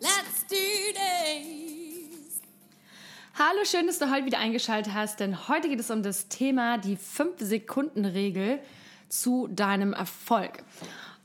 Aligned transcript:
Let's 0.00 0.46
do 0.48 0.56
this! 0.92 2.40
Hallo, 3.34 3.64
schön, 3.64 3.88
dass 3.88 3.98
du 3.98 4.08
heute 4.12 4.26
wieder 4.26 4.38
eingeschaltet 4.38 4.94
hast, 4.94 5.18
denn 5.18 5.48
heute 5.48 5.68
geht 5.68 5.80
es 5.80 5.90
um 5.90 6.04
das 6.04 6.28
Thema 6.28 6.78
die 6.78 6.96
5-Sekunden-Regel 6.96 8.60
zu 9.08 9.48
deinem 9.48 9.92
Erfolg. 9.92 10.62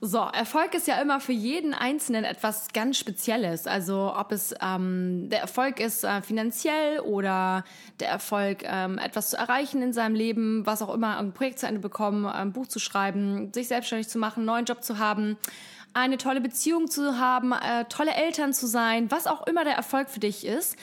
So, 0.02 0.18
Erfolg 0.18 0.74
ist 0.74 0.88
ja 0.88 1.00
immer 1.02 1.20
für 1.20 1.34
jeden 1.34 1.76
Einzelnen 1.76 2.24
etwas 2.24 2.70
ganz 2.74 2.98
Spezielles. 2.98 3.68
Also 3.68 4.14
ob 4.18 4.32
es 4.32 4.56
ähm, 4.60 5.30
der 5.30 5.42
Erfolg 5.42 5.80
ist 5.80 6.04
äh, 6.04 6.22
finanziell 6.24 7.00
oder 7.00 7.64
der 8.00 8.10
Erfolg, 8.10 8.64
ähm, 8.64 8.98
etwas 8.98 9.30
zu 9.30 9.38
erreichen 9.38 9.84
in 9.84 9.94
seinem 9.94 10.16
Leben, 10.16 10.66
was 10.66 10.82
auch 10.82 10.94
immer, 10.94 11.20
ein 11.20 11.32
Projekt 11.32 11.60
zu 11.60 11.68
Ende 11.68 11.80
bekommen, 11.80 12.26
ein 12.26 12.54
Buch 12.54 12.68
zu 12.68 12.80
schreiben, 12.80 13.54
sich 13.54 13.68
selbstständig 13.68 14.10
zu 14.10 14.18
machen, 14.18 14.40
einen 14.40 14.48
neuen 14.48 14.66
Job 14.66 14.84
zu 14.84 14.98
haben 14.98 15.38
eine 15.94 16.18
tolle 16.18 16.42
Beziehung 16.42 16.90
zu 16.90 17.20
haben, 17.20 17.52
äh, 17.52 17.86
tolle 17.86 18.14
Eltern 18.14 18.54
zu 18.54 18.68
sein, 18.68 19.12
was 19.12 19.28
auch 19.28 19.46
immer 19.48 19.64
der 19.64 19.76
Erfolg 19.76 20.10
für 20.10 20.20
dich 20.20 20.46
ist. 20.46 20.76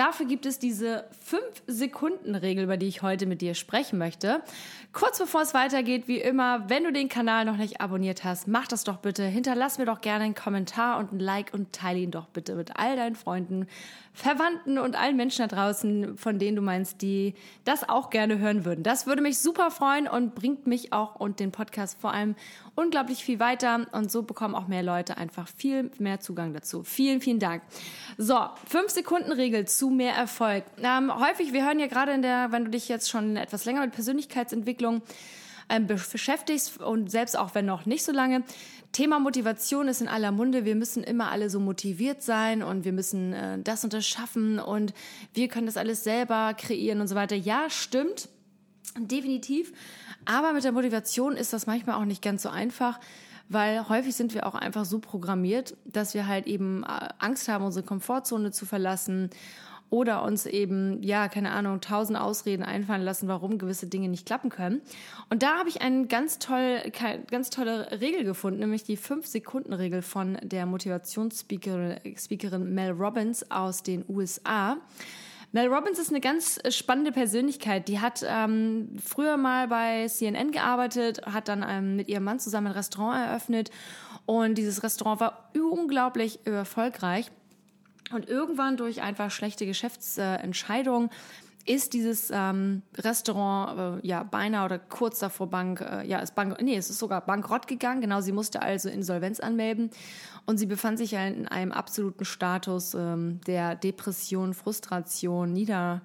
Dafür 0.00 0.24
gibt 0.24 0.46
es 0.46 0.58
diese 0.58 1.04
5-Sekunden-Regel, 1.66 2.64
über 2.64 2.78
die 2.78 2.86
ich 2.86 3.02
heute 3.02 3.26
mit 3.26 3.42
dir 3.42 3.52
sprechen 3.52 3.98
möchte. 3.98 4.40
Kurz 4.94 5.18
bevor 5.18 5.42
es 5.42 5.52
weitergeht, 5.52 6.08
wie 6.08 6.16
immer, 6.16 6.70
wenn 6.70 6.84
du 6.84 6.90
den 6.90 7.10
Kanal 7.10 7.44
noch 7.44 7.58
nicht 7.58 7.82
abonniert 7.82 8.24
hast, 8.24 8.48
mach 8.48 8.66
das 8.66 8.84
doch 8.84 8.96
bitte. 8.96 9.24
Hinterlass 9.24 9.76
mir 9.76 9.84
doch 9.84 10.00
gerne 10.00 10.24
einen 10.24 10.34
Kommentar 10.34 10.98
und 10.98 11.12
ein 11.12 11.20
Like 11.20 11.52
und 11.52 11.74
teile 11.74 11.98
ihn 11.98 12.10
doch 12.10 12.28
bitte 12.28 12.54
mit 12.54 12.78
all 12.78 12.96
deinen 12.96 13.14
Freunden, 13.14 13.66
Verwandten 14.12 14.78
und 14.78 14.96
allen 14.98 15.16
Menschen 15.16 15.46
da 15.46 15.54
draußen, 15.54 16.16
von 16.16 16.38
denen 16.38 16.56
du 16.56 16.62
meinst, 16.62 17.02
die 17.02 17.34
das 17.64 17.88
auch 17.88 18.10
gerne 18.10 18.38
hören 18.38 18.64
würden. 18.64 18.82
Das 18.82 19.06
würde 19.06 19.22
mich 19.22 19.38
super 19.38 19.70
freuen 19.70 20.08
und 20.08 20.34
bringt 20.34 20.66
mich 20.66 20.92
auch 20.92 21.14
und 21.16 21.40
den 21.40 21.52
Podcast 21.52 22.00
vor 22.00 22.12
allem 22.12 22.34
unglaublich 22.74 23.22
viel 23.22 23.38
weiter 23.38 23.86
und 23.92 24.10
so 24.10 24.22
bekommen 24.22 24.54
auch 24.54 24.66
mehr 24.66 24.82
Leute 24.82 25.16
einfach 25.16 25.46
viel 25.46 25.90
mehr 25.98 26.20
Zugang 26.20 26.54
dazu. 26.54 26.82
Vielen, 26.82 27.20
vielen 27.20 27.38
Dank. 27.38 27.62
So, 28.16 28.34
5-Sekunden-Regel 28.34 29.68
zu 29.68 29.89
mehr 29.96 30.14
Erfolg. 30.14 30.64
Ähm, 30.82 31.12
häufig, 31.14 31.52
wir 31.52 31.64
hören 31.64 31.78
ja 31.78 31.86
gerade 31.86 32.12
in 32.12 32.22
der, 32.22 32.52
wenn 32.52 32.64
du 32.64 32.70
dich 32.70 32.88
jetzt 32.88 33.10
schon 33.10 33.36
etwas 33.36 33.64
länger 33.64 33.80
mit 33.80 33.92
Persönlichkeitsentwicklung 33.92 35.02
ähm, 35.68 35.86
beschäftigst 35.86 36.80
und 36.80 37.10
selbst 37.10 37.38
auch 37.38 37.54
wenn 37.54 37.66
noch 37.66 37.86
nicht 37.86 38.04
so 38.04 38.12
lange, 38.12 38.42
Thema 38.92 39.20
Motivation 39.20 39.86
ist 39.86 40.00
in 40.00 40.08
aller 40.08 40.32
Munde. 40.32 40.64
Wir 40.64 40.74
müssen 40.74 41.04
immer 41.04 41.30
alle 41.30 41.48
so 41.48 41.60
motiviert 41.60 42.22
sein 42.22 42.62
und 42.62 42.84
wir 42.84 42.92
müssen 42.92 43.32
äh, 43.32 43.58
das 43.60 43.84
und 43.84 43.92
das 43.92 44.06
schaffen 44.06 44.58
und 44.58 44.92
wir 45.32 45.48
können 45.48 45.66
das 45.66 45.76
alles 45.76 46.02
selber 46.02 46.54
kreieren 46.54 47.00
und 47.00 47.06
so 47.06 47.14
weiter. 47.14 47.36
Ja, 47.36 47.70
stimmt. 47.70 48.28
Definitiv. 48.98 49.72
Aber 50.24 50.52
mit 50.52 50.64
der 50.64 50.72
Motivation 50.72 51.36
ist 51.36 51.52
das 51.52 51.66
manchmal 51.66 51.96
auch 51.96 52.04
nicht 52.04 52.22
ganz 52.22 52.42
so 52.42 52.48
einfach, 52.48 52.98
weil 53.48 53.88
häufig 53.88 54.16
sind 54.16 54.34
wir 54.34 54.46
auch 54.46 54.56
einfach 54.56 54.84
so 54.84 54.98
programmiert, 54.98 55.76
dass 55.84 56.14
wir 56.14 56.26
halt 56.26 56.48
eben 56.48 56.82
äh, 56.82 57.08
Angst 57.18 57.48
haben, 57.48 57.64
unsere 57.64 57.86
Komfortzone 57.86 58.50
zu 58.50 58.66
verlassen 58.66 59.30
oder 59.90 60.22
uns 60.22 60.46
eben, 60.46 61.02
ja, 61.02 61.28
keine 61.28 61.50
Ahnung, 61.50 61.80
tausend 61.80 62.18
Ausreden 62.18 62.62
einfallen 62.62 63.02
lassen, 63.02 63.28
warum 63.28 63.58
gewisse 63.58 63.88
Dinge 63.88 64.08
nicht 64.08 64.24
klappen 64.24 64.48
können. 64.48 64.80
Und 65.28 65.42
da 65.42 65.58
habe 65.58 65.68
ich 65.68 65.82
eine 65.82 66.06
ganz, 66.06 66.38
toll, 66.38 66.80
ganz 67.30 67.50
tolle 67.50 68.00
Regel 68.00 68.24
gefunden, 68.24 68.60
nämlich 68.60 68.84
die 68.84 68.96
Fünf-Sekunden-Regel 68.96 70.02
von 70.02 70.38
der 70.42 70.66
Motivationsspeakerin 70.66 72.16
Speakerin 72.16 72.72
Mel 72.72 72.92
Robbins 72.92 73.50
aus 73.50 73.82
den 73.82 74.04
USA. 74.08 74.76
Mel 75.52 75.66
Robbins 75.66 75.98
ist 75.98 76.10
eine 76.10 76.20
ganz 76.20 76.60
spannende 76.68 77.10
Persönlichkeit. 77.10 77.88
Die 77.88 77.98
hat 77.98 78.24
ähm, 78.24 78.96
früher 79.04 79.36
mal 79.36 79.66
bei 79.66 80.06
CNN 80.06 80.52
gearbeitet, 80.52 81.26
hat 81.26 81.48
dann 81.48 81.64
ähm, 81.68 81.96
mit 81.96 82.08
ihrem 82.08 82.22
Mann 82.22 82.38
zusammen 82.38 82.68
ein 82.68 82.74
Restaurant 82.74 83.26
eröffnet 83.26 83.72
und 84.26 84.56
dieses 84.58 84.84
Restaurant 84.84 85.20
war 85.20 85.50
unglaublich 85.56 86.38
erfolgreich. 86.46 87.32
Und 88.12 88.28
irgendwann 88.28 88.76
durch 88.76 89.02
einfach 89.02 89.30
schlechte 89.30 89.66
Geschäftsentscheidungen 89.66 91.10
ist 91.66 91.92
dieses 91.92 92.30
ähm, 92.32 92.82
Restaurant 92.96 94.02
äh, 94.02 94.06
ja 94.06 94.22
beinahe 94.22 94.64
oder 94.64 94.78
kurz 94.78 95.18
davor 95.18 95.48
Bank, 95.48 95.80
äh, 95.80 96.06
ja, 96.06 96.18
ist 96.18 96.34
Bank, 96.34 96.60
nee, 96.60 96.76
es 96.76 96.90
ist 96.90 96.98
sogar 96.98 97.20
bankrott 97.24 97.66
gegangen. 97.66 98.00
Genau, 98.00 98.20
sie 98.20 98.32
musste 98.32 98.62
also 98.62 98.88
Insolvenz 98.88 99.40
anmelden 99.40 99.90
und 100.46 100.58
sie 100.58 100.66
befand 100.66 100.98
sich 100.98 101.12
ja 101.12 101.26
in 101.26 101.46
einem 101.46 101.72
absoluten 101.72 102.24
Status 102.24 102.94
ähm, 102.94 103.40
der 103.46 103.76
Depression, 103.76 104.54
Frustration, 104.54 105.52
Nieder 105.52 106.02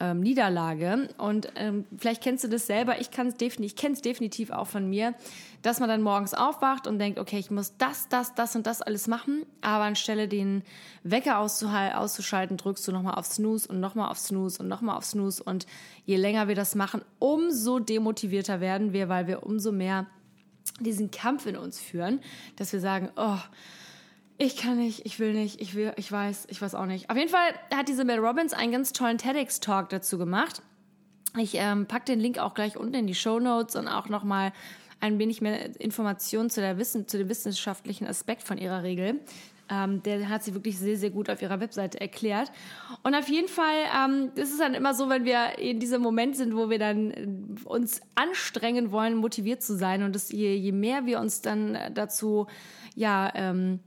ähm, 0.00 0.20
Niederlage. 0.20 1.08
Und 1.18 1.48
ähm, 1.56 1.84
vielleicht 1.96 2.22
kennst 2.22 2.44
du 2.44 2.48
das 2.48 2.66
selber, 2.66 3.00
ich 3.00 3.10
kann 3.10 3.28
es 3.28 3.34
definitiv, 3.34 3.72
ich 3.72 3.76
kenne 3.76 3.94
es 3.94 4.02
definitiv 4.02 4.50
auch 4.50 4.66
von 4.66 4.88
mir, 4.88 5.14
dass 5.62 5.80
man 5.80 5.88
dann 5.88 6.02
morgens 6.02 6.34
aufwacht 6.34 6.86
und 6.86 6.98
denkt, 6.98 7.18
okay, 7.18 7.38
ich 7.38 7.50
muss 7.50 7.76
das, 7.78 8.08
das, 8.08 8.34
das 8.34 8.54
und 8.56 8.66
das 8.66 8.82
alles 8.82 9.06
machen, 9.08 9.44
aber 9.62 9.84
anstelle 9.84 10.28
den 10.28 10.62
Wecker 11.02 11.38
auszuschalten, 11.38 12.56
drückst 12.56 12.86
du 12.86 12.92
nochmal 12.92 13.14
auf 13.14 13.26
Snooze 13.26 13.68
und 13.68 13.80
nochmal 13.80 14.10
auf 14.10 14.18
Snooze 14.18 14.62
und 14.62 14.68
nochmal 14.68 14.96
auf 14.96 15.04
Snooze. 15.04 15.42
Und 15.42 15.66
je 16.04 16.16
länger 16.16 16.48
wir 16.48 16.54
das 16.54 16.74
machen, 16.74 17.02
umso 17.18 17.78
demotivierter 17.78 18.60
werden 18.60 18.92
wir, 18.92 19.08
weil 19.08 19.26
wir 19.26 19.44
umso 19.44 19.72
mehr 19.72 20.06
diesen 20.80 21.10
Kampf 21.10 21.46
in 21.46 21.56
uns 21.56 21.80
führen, 21.80 22.20
dass 22.56 22.72
wir 22.72 22.80
sagen, 22.80 23.10
oh, 23.16 23.38
ich 24.38 24.56
kann 24.56 24.76
nicht, 24.76 25.06
ich 25.06 25.18
will 25.18 25.32
nicht, 25.32 25.60
ich 25.60 25.74
will, 25.74 25.92
ich 25.96 26.10
weiß, 26.12 26.46
ich 26.50 26.60
weiß 26.60 26.74
auch 26.74 26.86
nicht. 26.86 27.08
Auf 27.08 27.16
jeden 27.16 27.30
Fall 27.30 27.54
hat 27.74 27.88
diese 27.88 28.04
Mel 28.04 28.18
Robbins 28.18 28.52
einen 28.52 28.72
ganz 28.72 28.92
tollen 28.92 29.18
TEDx-Talk 29.18 29.88
dazu 29.88 30.18
gemacht. 30.18 30.62
Ich 31.38 31.54
ähm, 31.54 31.86
pack 31.86 32.06
den 32.06 32.20
Link 32.20 32.38
auch 32.38 32.54
gleich 32.54 32.76
unten 32.76 32.94
in 32.94 33.06
die 33.06 33.14
Show 33.14 33.40
Notes 33.40 33.76
und 33.76 33.88
auch 33.88 34.08
nochmal 34.08 34.52
ein 35.00 35.18
wenig 35.18 35.40
mehr 35.40 35.80
Informationen 35.80 36.50
zu, 36.50 36.60
Wissen, 36.78 37.08
zu 37.08 37.18
dem 37.18 37.28
wissenschaftlichen 37.28 38.06
Aspekt 38.06 38.42
von 38.42 38.58
ihrer 38.58 38.82
Regel. 38.82 39.20
Ähm, 39.68 40.02
der 40.02 40.28
hat 40.28 40.44
sie 40.44 40.54
wirklich 40.54 40.78
sehr, 40.78 40.96
sehr 40.96 41.10
gut 41.10 41.28
auf 41.28 41.42
ihrer 41.42 41.58
Webseite 41.60 42.00
erklärt. 42.00 42.52
Und 43.02 43.14
auf 43.14 43.28
jeden 43.28 43.48
Fall 43.48 43.74
ähm, 43.94 44.30
ist 44.34 44.52
es 44.52 44.58
dann 44.58 44.74
immer 44.74 44.94
so, 44.94 45.08
wenn 45.08 45.24
wir 45.24 45.58
in 45.58 45.80
diesem 45.80 46.02
Moment 46.02 46.36
sind, 46.36 46.54
wo 46.54 46.70
wir 46.70 46.78
dann 46.78 47.56
uns 47.64 48.00
anstrengen 48.14 48.92
wollen, 48.92 49.16
motiviert 49.16 49.62
zu 49.62 49.76
sein. 49.76 50.02
Und 50.02 50.14
das, 50.14 50.30
je, 50.30 50.54
je 50.54 50.72
mehr 50.72 51.04
wir 51.06 51.20
uns 51.20 51.40
dann 51.40 51.76
dazu, 51.94 52.46
ja, 52.94 53.32
ähm, 53.34 53.80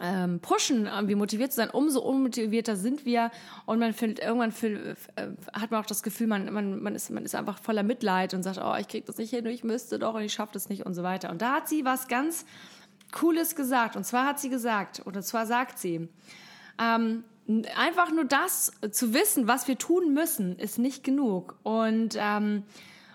ähm, 0.00 0.40
pushen, 0.40 0.86
irgendwie 0.86 1.14
motiviert 1.14 1.52
zu 1.52 1.56
sein, 1.56 1.70
umso 1.70 2.00
unmotivierter 2.00 2.76
sind 2.76 3.04
wir 3.04 3.30
und 3.64 3.78
man 3.78 3.92
findet 3.92 4.18
irgendwann 4.18 4.50
fühl, 4.50 4.96
äh, 5.16 5.28
hat 5.52 5.70
man 5.70 5.80
auch 5.80 5.86
das 5.86 6.02
Gefühl, 6.02 6.26
man, 6.26 6.52
man, 6.52 6.82
man, 6.82 6.94
ist, 6.94 7.10
man 7.10 7.24
ist 7.24 7.34
einfach 7.34 7.58
voller 7.58 7.82
Mitleid 7.82 8.34
und 8.34 8.42
sagt, 8.42 8.58
oh, 8.62 8.74
ich 8.78 8.88
krieg 8.88 9.06
das 9.06 9.18
nicht 9.18 9.30
hin, 9.30 9.46
ich 9.46 9.62
müsste 9.62 9.98
doch 9.98 10.14
und 10.14 10.22
ich 10.22 10.32
schaffe 10.32 10.52
das 10.52 10.68
nicht 10.68 10.84
und 10.84 10.94
so 10.94 11.02
weiter. 11.02 11.30
Und 11.30 11.42
da 11.42 11.54
hat 11.54 11.68
sie 11.68 11.84
was 11.84 12.08
ganz 12.08 12.44
Cooles 13.12 13.54
gesagt. 13.54 13.94
Und 13.94 14.04
zwar 14.04 14.26
hat 14.26 14.40
sie 14.40 14.50
gesagt, 14.50 15.02
oder 15.06 15.22
zwar 15.22 15.46
sagt 15.46 15.78
sie, 15.78 16.08
ähm, 16.82 17.24
einfach 17.76 18.10
nur 18.10 18.24
das 18.24 18.72
zu 18.90 19.14
wissen, 19.14 19.46
was 19.46 19.68
wir 19.68 19.78
tun 19.78 20.12
müssen, 20.12 20.58
ist 20.58 20.78
nicht 20.78 21.04
genug. 21.04 21.56
Und 21.62 22.16
ähm, 22.18 22.64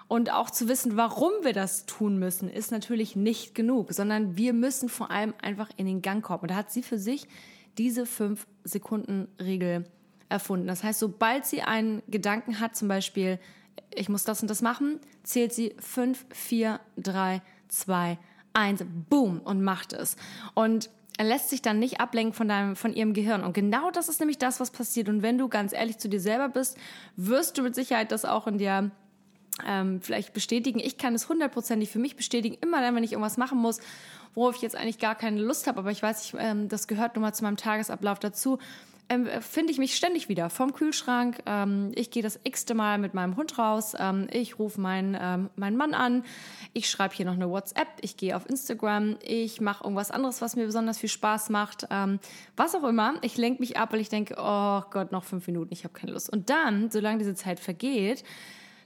und 0.09 0.33
auch 0.33 0.49
zu 0.49 0.67
wissen, 0.67 0.97
warum 0.97 1.31
wir 1.43 1.53
das 1.53 1.85
tun 1.85 2.17
müssen, 2.17 2.49
ist 2.49 2.71
natürlich 2.71 3.15
nicht 3.15 3.53
genug, 3.53 3.93
sondern 3.93 4.35
wir 4.35 4.53
müssen 4.53 4.89
vor 4.89 5.11
allem 5.11 5.35
einfach 5.39 5.69
in 5.77 5.85
den 5.85 6.01
Gang 6.01 6.25
kommen. 6.25 6.41
Und 6.41 6.51
da 6.51 6.55
hat 6.55 6.71
sie 6.71 6.81
für 6.81 6.97
sich 6.97 7.27
diese 7.77 8.07
fünf 8.07 8.47
Sekunden 8.63 9.27
Regel 9.39 9.85
erfunden. 10.27 10.65
Das 10.65 10.83
heißt, 10.83 10.99
sobald 10.99 11.45
sie 11.45 11.61
einen 11.61 12.01
Gedanken 12.07 12.59
hat, 12.59 12.75
zum 12.75 12.87
Beispiel, 12.87 13.39
ich 13.93 14.09
muss 14.09 14.23
das 14.23 14.41
und 14.41 14.49
das 14.49 14.63
machen, 14.63 14.99
zählt 15.21 15.53
sie 15.53 15.75
fünf, 15.77 16.25
vier, 16.31 16.79
drei, 16.97 17.43
zwei, 17.67 18.17
eins, 18.51 18.83
boom 19.11 19.39
und 19.41 19.63
macht 19.63 19.93
es. 19.93 20.15
Und 20.55 20.89
er 21.19 21.25
lässt 21.25 21.51
sich 21.51 21.61
dann 21.61 21.77
nicht 21.77 21.99
ablenken 21.99 22.33
von 22.33 22.47
deinem, 22.47 22.75
von 22.75 22.93
ihrem 22.93 23.13
Gehirn. 23.13 23.43
Und 23.43 23.53
genau 23.53 23.91
das 23.91 24.09
ist 24.09 24.19
nämlich 24.19 24.39
das, 24.39 24.59
was 24.59 24.71
passiert. 24.71 25.07
Und 25.07 25.21
wenn 25.21 25.37
du 25.37 25.49
ganz 25.49 25.71
ehrlich 25.71 25.99
zu 25.99 26.09
dir 26.09 26.19
selber 26.19 26.49
bist, 26.49 26.77
wirst 27.15 27.59
du 27.59 27.61
mit 27.61 27.75
Sicherheit 27.75 28.11
das 28.11 28.25
auch 28.25 28.47
in 28.47 28.57
dir 28.57 28.89
ähm, 29.67 30.01
vielleicht 30.01 30.33
bestätigen. 30.33 30.79
Ich 30.79 30.97
kann 30.97 31.15
es 31.15 31.29
hundertprozentig 31.29 31.89
für 31.89 31.99
mich 31.99 32.15
bestätigen, 32.15 32.57
immer 32.61 32.81
dann, 32.81 32.95
wenn 32.95 33.03
ich 33.03 33.13
irgendwas 33.13 33.37
machen 33.37 33.57
muss, 33.57 33.79
worauf 34.35 34.55
ich 34.55 34.61
jetzt 34.61 34.75
eigentlich 34.75 34.99
gar 34.99 35.15
keine 35.15 35.41
Lust 35.41 35.67
habe, 35.67 35.79
aber 35.79 35.91
ich 35.91 36.03
weiß, 36.03 36.23
ich, 36.23 36.35
ähm, 36.39 36.69
das 36.69 36.87
gehört 36.87 37.15
nun 37.15 37.23
mal 37.23 37.33
zu 37.33 37.43
meinem 37.43 37.57
Tagesablauf 37.57 38.19
dazu. 38.19 38.59
ähm, 39.09 39.27
finde 39.41 39.71
ich 39.71 39.79
mich 39.79 39.95
ständig 39.95 40.29
wieder 40.29 40.49
vom 40.49 40.73
Kühlschrank. 40.73 41.39
Ähm, 41.45 41.91
ich 41.95 42.11
gehe 42.11 42.23
das 42.23 42.39
x-te 42.43 42.75
Mal 42.75 42.99
mit 42.99 43.13
meinem 43.13 43.35
Hund 43.35 43.57
raus. 43.57 43.93
Ähm, 43.97 44.27
ich 44.31 44.59
rufe 44.59 44.79
meinen, 44.79 45.17
ähm, 45.19 45.49
meinen 45.55 45.77
Mann 45.77 45.93
an. 45.93 46.23
Ich 46.73 46.89
schreibe 46.89 47.15
hier 47.15 47.25
noch 47.25 47.33
eine 47.33 47.49
WhatsApp. 47.49 47.87
Ich 48.01 48.17
gehe 48.17 48.35
auf 48.35 48.47
Instagram. 48.47 49.17
Ich 49.23 49.59
mache 49.59 49.83
irgendwas 49.83 50.11
anderes, 50.11 50.41
was 50.41 50.55
mir 50.55 50.65
besonders 50.65 50.99
viel 50.99 51.09
Spaß 51.09 51.49
macht. 51.49 51.87
Ähm, 51.89 52.19
was 52.55 52.75
auch 52.75 52.83
immer. 52.83 53.15
Ich 53.21 53.37
lenke 53.37 53.61
mich 53.61 53.77
ab, 53.77 53.91
weil 53.91 53.99
ich 53.99 54.09
denke, 54.09 54.35
oh 54.37 54.81
Gott, 54.91 55.11
noch 55.11 55.23
fünf 55.23 55.47
Minuten, 55.47 55.73
ich 55.73 55.83
habe 55.83 55.93
keine 55.93 56.11
Lust. 56.11 56.29
Und 56.29 56.49
dann, 56.49 56.91
solange 56.91 57.17
diese 57.17 57.33
Zeit 57.33 57.59
vergeht, 57.59 58.23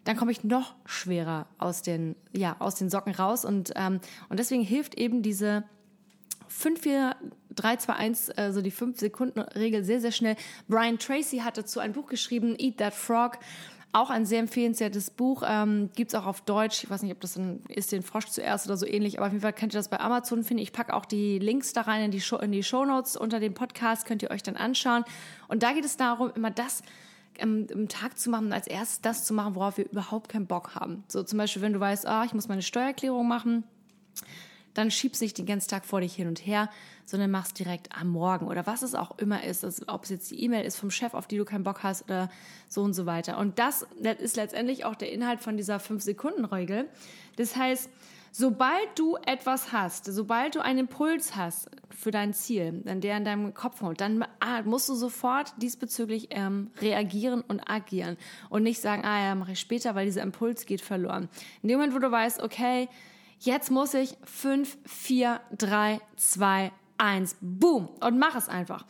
dann 0.03 0.17
komme 0.17 0.31
ich 0.31 0.44
noch 0.44 0.75
schwerer 0.85 1.47
aus 1.57 1.81
den, 1.81 2.15
ja, 2.35 2.55
aus 2.59 2.75
den 2.75 2.89
Socken 2.89 3.13
raus. 3.13 3.45
Und, 3.45 3.71
ähm, 3.75 4.00
und 4.29 4.39
deswegen 4.39 4.63
hilft 4.63 4.95
eben 4.95 5.21
diese 5.21 5.63
5, 6.47 6.81
4, 6.81 7.15
3, 7.55 7.75
2, 7.77 7.94
1, 7.94 8.29
also 8.31 8.61
die 8.61 8.71
5-Sekunden-Regel 8.71 9.83
sehr, 9.83 10.01
sehr 10.01 10.11
schnell. 10.11 10.35
Brian 10.67 11.00
Tracy 11.00 11.39
hat 11.39 11.57
dazu 11.57 11.79
ein 11.79 11.94
Buch 11.94 12.07
geschrieben, 12.07 12.55
Eat 12.57 12.77
That 12.77 12.94
Frog. 12.94 13.39
Auch 13.95 14.09
ein 14.09 14.25
sehr 14.25 14.39
empfehlenswertes 14.39 15.11
Buch. 15.11 15.44
Ähm, 15.45 15.91
Gibt 15.95 16.13
es 16.13 16.19
auch 16.19 16.25
auf 16.25 16.41
Deutsch. 16.41 16.83
Ich 16.83 16.89
weiß 16.89 17.03
nicht, 17.03 17.11
ob 17.11 17.21
das 17.21 17.38
ein, 17.38 17.61
ist 17.69 17.91
den 17.91 18.01
Frosch 18.01 18.25
zuerst 18.25 18.65
oder 18.65 18.75
so 18.75 18.88
ähnlich, 18.88 19.19
aber 19.19 19.27
auf 19.27 19.31
jeden 19.31 19.44
Fall 19.44 19.53
könnt 19.53 19.73
ihr 19.73 19.77
das 19.77 19.88
bei 19.88 20.00
Amazon 20.00 20.44
finden. 20.44 20.63
Ich 20.63 20.73
packe 20.73 20.94
auch 20.95 21.05
die 21.05 21.38
Links 21.38 21.73
da 21.73 21.81
rein 21.81 22.05
in 22.05 22.11
die, 22.11 22.19
Show, 22.19 22.38
in 22.38 22.51
die 22.51 22.63
Shownotes 22.63 23.15
unter 23.15 23.39
dem 23.39 23.53
Podcast, 23.53 24.07
könnt 24.07 24.23
ihr 24.23 24.31
euch 24.31 24.41
dann 24.41 24.57
anschauen. 24.57 25.05
Und 25.47 25.61
da 25.61 25.73
geht 25.73 25.85
es 25.85 25.95
darum, 25.95 26.31
immer 26.35 26.50
das 26.50 26.81
ähm, 27.38 27.68
im 27.69 27.88
Tag 27.88 28.18
zu 28.18 28.30
machen, 28.30 28.53
als 28.53 28.68
erstes 28.68 29.01
das 29.01 29.25
zu 29.25 29.33
machen, 29.33 29.56
worauf 29.56 29.77
wir 29.77 29.89
überhaupt 29.89 30.30
keinen 30.30 30.47
Bock 30.47 30.75
haben. 30.75 31.03
So 31.07 31.24
zum 31.24 31.38
Beispiel, 31.38 31.62
wenn 31.62 31.74
du 31.74 31.80
weißt, 31.80 32.06
ah, 32.06 32.24
ich 32.25 32.33
muss 32.33 32.47
meine 32.47 32.62
Steuererklärung 32.62 33.27
machen, 33.27 33.63
dann 34.74 34.89
schiebst 34.89 35.21
nicht 35.21 35.38
den 35.38 35.45
ganzen 35.45 35.69
Tag 35.69 35.85
vor 35.85 36.01
dich 36.01 36.15
hin 36.15 36.27
und 36.27 36.45
her, 36.45 36.69
sondern 37.06 37.31
machst 37.31 37.59
direkt 37.59 37.95
am 37.95 38.09
Morgen 38.09 38.47
oder 38.47 38.65
was 38.65 38.81
es 38.81 38.95
auch 38.95 39.18
immer 39.19 39.44
ist, 39.44 39.63
also 39.63 39.85
ob 39.88 40.03
es 40.03 40.09
jetzt 40.09 40.31
die 40.31 40.44
E-Mail 40.44 40.65
ist 40.65 40.77
vom 40.77 40.89
Chef, 40.89 41.13
auf 41.13 41.27
die 41.27 41.38
du 41.38 41.45
keinen 41.45 41.63
Bock 41.63 41.83
hast 41.83 42.03
oder 42.06 42.30
so 42.69 42.81
und 42.81 42.94
so 42.94 43.06
weiter. 43.06 43.38
Und 43.38 43.59
das, 43.59 43.86
das 44.01 44.18
ist 44.18 44.36
letztendlich 44.36 44.86
auch 44.86 44.95
der 44.95 45.12
Inhalt 45.12 45.41
von 45.41 45.57
dieser 45.57 45.77
5-Sekunden-Regel. 45.77 46.89
Das 47.36 47.56
heißt, 47.56 47.89
sobald 48.33 49.00
du 49.00 49.15
etwas 49.25 49.71
hast, 49.71 50.06
sobald 50.06 50.56
du 50.56 50.59
einen 50.62 50.80
Impuls 50.80 51.38
hast 51.38 51.69
für 51.89 52.12
dein 52.12 52.33
Ziel, 52.33 52.81
der 52.83 53.15
in 53.18 53.24
deinem 53.24 53.53
Kopf 53.53 53.81
holt, 53.81 54.01
dann 54.01 54.25
ah, 54.41 54.62
musst 54.63 54.89
du 54.89 54.95
sofort 54.95 55.53
diesbezüglich 55.62 56.27
ähm, 56.31 56.71
reagieren 56.81 57.41
und 57.47 57.62
agieren 57.69 58.18
und 58.50 58.63
nicht 58.63 58.81
sagen, 58.81 59.06
ah 59.06 59.24
ja, 59.24 59.35
mache 59.35 59.53
ich 59.53 59.62
später, 59.62 59.95
weil 59.95 60.07
dieser 60.07 60.24
Impuls 60.24 60.65
geht 60.65 60.81
verloren. 60.81 61.30
In 61.62 61.69
dem 61.69 61.77
Moment, 61.77 61.95
wo 61.95 62.00
du 62.00 62.12
weißt, 62.12 62.44
okay, 62.44 62.89
Jetzt 63.44 63.71
muss 63.71 63.94
ich 63.94 64.15
5, 64.24 64.77
4, 64.86 65.41
3, 65.57 66.00
2, 66.15 66.71
1, 66.97 67.36
boom, 67.41 67.89
und 68.00 68.18
mach 68.18 68.36
es 68.36 68.47
einfach. 68.47 68.86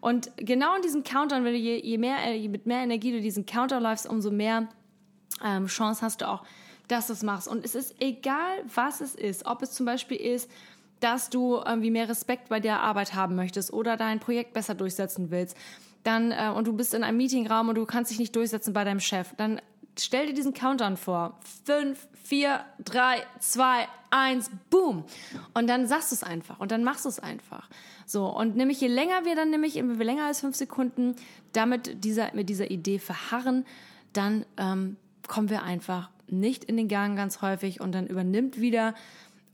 Und 0.00 0.30
genau 0.38 0.74
in 0.76 0.80
diesem 0.80 1.04
Countdown, 1.04 1.44
wenn 1.44 1.52
du 1.52 1.58
je, 1.58 1.78
je 1.78 1.98
mehr, 1.98 2.16
äh, 2.24 2.34
je 2.34 2.48
mit 2.48 2.64
mehr 2.64 2.80
Energie 2.80 3.12
du 3.12 3.20
diesen 3.20 3.44
Countdown 3.44 3.82
läufst, 3.82 4.08
umso 4.08 4.30
mehr 4.30 4.68
ähm, 5.44 5.66
Chance 5.66 6.00
hast 6.00 6.22
du 6.22 6.28
auch, 6.28 6.42
dass 6.88 7.06
du 7.06 7.12
es 7.12 7.22
machst. 7.22 7.48
Und 7.48 7.64
es 7.64 7.74
ist 7.74 7.94
egal, 8.00 8.62
was 8.74 9.00
es 9.00 9.14
ist. 9.14 9.46
Ob 9.46 9.62
es 9.62 9.72
zum 9.72 9.86
Beispiel 9.86 10.16
ist, 10.16 10.50
dass 11.00 11.30
du 11.30 11.56
irgendwie 11.56 11.90
mehr 11.90 12.08
Respekt 12.08 12.48
bei 12.48 12.60
der 12.60 12.80
Arbeit 12.80 13.14
haben 13.14 13.36
möchtest 13.36 13.72
oder 13.72 13.96
dein 13.96 14.20
Projekt 14.20 14.52
besser 14.52 14.74
durchsetzen 14.74 15.30
willst. 15.30 15.56
Dann, 16.02 16.32
äh, 16.32 16.52
und 16.54 16.66
du 16.66 16.72
bist 16.72 16.94
in 16.94 17.04
einem 17.04 17.18
Meetingraum 17.18 17.68
und 17.68 17.76
du 17.76 17.84
kannst 17.84 18.10
dich 18.10 18.18
nicht 18.18 18.34
durchsetzen 18.34 18.72
bei 18.72 18.84
deinem 18.84 19.00
Chef. 19.00 19.34
Dann 19.36 19.60
stell 19.98 20.26
dir 20.26 20.34
diesen 20.34 20.54
Countdown 20.54 20.96
vor. 20.96 21.38
Fünf, 21.64 22.08
vier, 22.24 22.64
drei, 22.84 23.22
zwei, 23.40 23.88
eins, 24.10 24.50
boom. 24.70 25.04
Und 25.54 25.68
dann 25.68 25.86
sagst 25.86 26.10
du 26.10 26.14
es 26.14 26.22
einfach 26.22 26.60
und 26.60 26.70
dann 26.70 26.84
machst 26.84 27.04
du 27.04 27.08
es 27.08 27.18
einfach. 27.18 27.68
So, 28.06 28.26
und 28.26 28.56
nämlich 28.56 28.80
je 28.80 28.88
länger 28.88 29.24
wir 29.24 29.36
dann 29.36 29.50
nämlich, 29.50 29.74
je 29.74 29.82
länger 29.82 30.24
als 30.24 30.40
fünf 30.40 30.56
Sekunden 30.56 31.14
damit 31.52 32.04
dieser, 32.04 32.34
mit 32.34 32.48
dieser 32.48 32.70
Idee 32.70 32.98
verharren, 32.98 33.66
dann 34.12 34.46
ähm, 34.56 34.96
kommen 35.28 35.50
wir 35.50 35.62
einfach 35.62 36.10
nicht 36.26 36.64
in 36.64 36.76
den 36.76 36.88
Gang 36.88 37.16
ganz 37.16 37.40
häufig 37.42 37.80
und 37.80 37.92
dann 37.92 38.06
übernimmt 38.06 38.60
wieder 38.60 38.94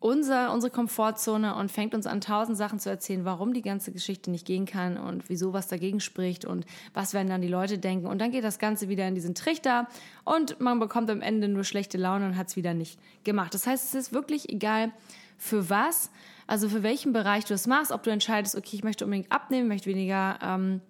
unser, 0.05 0.53
unsere 0.53 0.71
Komfortzone 0.71 1.55
und 1.55 1.73
fängt 1.73 1.95
uns 1.95 2.07
an, 2.07 2.21
tausend 2.21 2.59
Sachen 2.59 2.79
zu 2.79 2.91
erzählen, 2.91 3.25
warum 3.25 3.55
die 3.55 3.63
ganze 3.63 3.91
Geschichte 3.91 4.31
nicht 4.31 4.47
gehen 4.47 4.67
kann 4.67 4.99
und 4.99 5.31
wieso 5.31 5.55
was 5.55 5.67
dagegen 5.67 5.99
spricht 5.99 6.45
und 6.45 6.67
was 6.93 7.15
werden 7.15 7.29
dann 7.29 7.41
die 7.41 7.49
Leute 7.49 7.79
denken. 7.79 8.07
Und 8.07 8.19
dann 8.21 8.31
geht 8.31 8.45
das 8.45 8.59
Ganze 8.59 8.91
wieder 8.91 9.09
in 9.09 9.15
diesen 9.15 9.35
Trichter 9.35 9.89
und 10.25 10.61
man 10.61 10.79
bekommt 10.79 11.09
am 11.11 11.23
Ende 11.23 11.49
nur 11.49 11.65
schlechte 11.65 11.97
Laune 11.97 12.27
und 12.27 12.37
hat 12.37 12.49
es 12.49 12.57
wieder 12.57 12.75
nicht 12.75 12.99
gemacht. 13.25 13.55
Das 13.55 13.67
heißt, 13.67 13.83
es 13.83 13.95
ist 13.95 14.13
wirklich 14.13 14.51
egal, 14.51 14.93
für 15.39 15.71
was, 15.71 16.11
also 16.47 16.69
für 16.69 16.83
welchen 16.83 17.15
Bereich 17.15 17.47
du 17.47 17.55
es 17.55 17.67
machst, 17.67 17.91
ob 17.91 18.03
du 18.03 18.11
entscheidest, 18.11 18.57
okay, 18.57 18.77
ich 18.77 18.85
möchte 18.85 19.07
unbedingt 19.07 19.33
abnehmen, 19.33 19.69
möchte 19.69 19.89
weniger 19.89 20.39
ähm, 20.43 20.83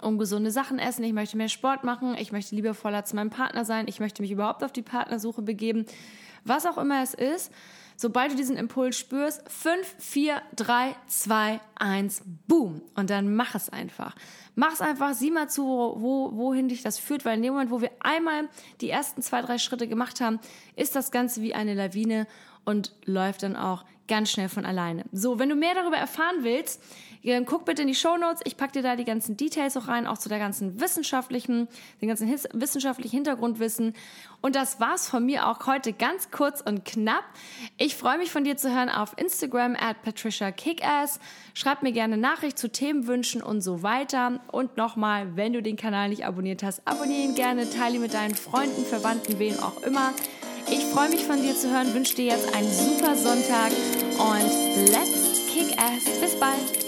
ungesunde 0.00 0.50
Sachen 0.50 0.78
essen, 0.78 1.04
ich 1.04 1.12
möchte 1.12 1.36
mehr 1.36 1.48
Sport 1.48 1.84
machen, 1.84 2.16
ich 2.18 2.32
möchte 2.32 2.54
liebevoller 2.54 3.04
zu 3.04 3.16
meinem 3.16 3.30
Partner 3.30 3.64
sein, 3.64 3.86
ich 3.88 4.00
möchte 4.00 4.22
mich 4.22 4.30
überhaupt 4.30 4.62
auf 4.62 4.72
die 4.72 4.82
Partnersuche 4.82 5.42
begeben, 5.42 5.86
was 6.44 6.66
auch 6.66 6.78
immer 6.78 7.02
es 7.02 7.14
ist 7.14 7.50
sobald 7.98 8.32
du 8.32 8.36
diesen 8.36 8.56
Impuls 8.56 8.96
spürst, 8.96 9.42
5, 9.50 9.96
4, 9.98 10.40
3, 10.56 10.94
2, 11.08 11.60
1, 11.74 12.22
boom. 12.46 12.80
Und 12.94 13.10
dann 13.10 13.34
mach 13.34 13.54
es 13.54 13.68
einfach. 13.68 14.14
Mach 14.54 14.72
es 14.72 14.80
einfach, 14.80 15.14
sieh 15.14 15.32
mal 15.32 15.50
zu, 15.50 15.64
wo, 15.64 16.30
wohin 16.32 16.68
dich 16.68 16.82
das 16.82 16.98
führt, 16.98 17.24
weil 17.24 17.36
in 17.36 17.42
dem 17.42 17.52
Moment, 17.52 17.70
wo 17.70 17.80
wir 17.80 17.90
einmal 18.00 18.48
die 18.80 18.88
ersten 18.88 19.20
zwei, 19.20 19.42
drei 19.42 19.58
Schritte 19.58 19.88
gemacht 19.88 20.20
haben, 20.20 20.38
ist 20.76 20.94
das 20.94 21.10
Ganze 21.10 21.42
wie 21.42 21.54
eine 21.54 21.74
Lawine 21.74 22.26
und 22.68 22.92
läuft 23.06 23.44
dann 23.44 23.56
auch 23.56 23.86
ganz 24.08 24.30
schnell 24.30 24.50
von 24.50 24.66
alleine. 24.66 25.04
So, 25.10 25.38
wenn 25.38 25.48
du 25.48 25.54
mehr 25.54 25.74
darüber 25.74 25.96
erfahren 25.96 26.36
willst, 26.42 26.82
dann 27.24 27.46
guck 27.46 27.64
bitte 27.64 27.82
in 27.82 27.88
die 27.88 27.94
Show 27.94 28.16
Notes. 28.18 28.42
Ich 28.44 28.58
packe 28.58 28.72
dir 28.72 28.82
da 28.82 28.94
die 28.94 29.04
ganzen 29.04 29.38
Details 29.38 29.76
auch 29.78 29.88
rein, 29.88 30.06
auch 30.06 30.18
zu 30.18 30.28
der 30.28 30.38
ganzen 30.38 30.80
wissenschaftlichen, 30.80 31.66
den 32.02 32.08
ganzen 32.08 32.30
wissenschaftlichen 32.52 33.16
Hintergrundwissen. 33.16 33.94
Und 34.42 34.54
das 34.54 34.80
war's 34.80 35.08
von 35.08 35.24
mir 35.24 35.48
auch 35.48 35.66
heute 35.66 35.94
ganz 35.94 36.30
kurz 36.30 36.60
und 36.60 36.84
knapp. 36.84 37.24
Ich 37.78 37.96
freue 37.96 38.18
mich 38.18 38.30
von 38.30 38.44
dir 38.44 38.58
zu 38.58 38.70
hören 38.70 38.90
auf 38.90 39.14
Instagram 39.16 39.74
at 39.74 40.02
Patricia 40.02 40.52
Kickass. 40.52 41.20
Schreib 41.54 41.82
mir 41.82 41.92
gerne 41.92 42.18
Nachricht 42.18 42.58
zu 42.58 42.70
Themenwünschen 42.70 43.42
und 43.42 43.62
so 43.62 43.82
weiter. 43.82 44.40
Und 44.52 44.76
nochmal, 44.76 45.36
wenn 45.36 45.54
du 45.54 45.62
den 45.62 45.76
Kanal 45.76 46.10
nicht 46.10 46.26
abonniert 46.26 46.62
hast, 46.62 46.82
abonniere 46.86 47.22
ihn 47.22 47.34
gerne, 47.34 47.68
teile 47.70 47.96
ihn 47.96 48.02
mit 48.02 48.14
deinen 48.14 48.34
Freunden, 48.34 48.84
Verwandten, 48.84 49.38
wen 49.38 49.58
auch 49.58 49.82
immer. 49.82 50.12
Ich 50.70 50.84
freue 50.84 51.08
mich 51.08 51.24
von 51.24 51.40
dir 51.40 51.56
zu 51.56 51.70
hören, 51.70 51.94
wünsche 51.94 52.14
dir 52.14 52.26
jetzt 52.26 52.54
einen 52.54 52.70
super 52.70 53.16
Sonntag 53.16 53.72
und 54.18 54.90
let's 54.90 55.46
kick 55.52 55.76
ass. 55.78 56.04
Bis 56.20 56.34
bald. 56.38 56.87